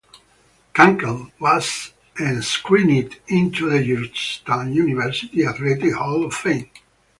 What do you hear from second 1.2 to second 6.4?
was enshrined into the Georgetown University Athletic Hall of